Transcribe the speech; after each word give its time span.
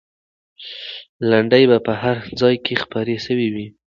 لنډۍ 1.29 1.63
به 1.69 1.77
په 1.85 1.93
هر 2.01 2.17
ځای 2.39 2.55
کې 2.65 2.73
خپرې 2.83 3.15
سوې 3.25 3.47
وي. 3.53 3.67